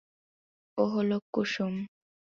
[0.77, 1.73] ও হলো কুসুম।